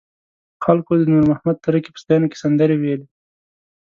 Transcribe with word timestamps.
خلکو 0.63 0.91
د 0.99 1.03
نور 1.11 1.23
محمد 1.31 1.57
تره 1.65 1.79
کي 1.83 1.89
په 1.93 1.99
ستاینه 2.03 2.27
کې 2.31 2.41
سندرې 2.43 2.75
ویلې. 2.79 3.07